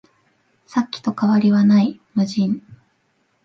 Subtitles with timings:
[0.65, 2.63] さっきと変わりはない、無人